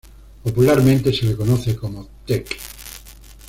Popularmente, 0.43 1.13
se 1.13 1.27
le 1.27 1.35
conoce 1.35 1.75
como 1.75 2.07
"Tec". 2.25 2.57